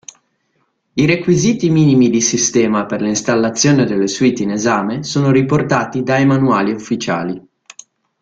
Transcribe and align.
I 0.93 1.05
requisiti 1.05 1.69
minimi 1.69 2.09
di 2.09 2.21
sistema 2.21 2.87
per 2.87 3.01
l'installazione 3.03 3.85
delle 3.85 4.07
suite 4.07 4.41
in 4.41 4.49
esame 4.49 5.03
sono 5.03 5.29
riportati 5.29 6.01
dai 6.01 6.25
manuali 6.25 6.71
ufficiali. 6.71 7.47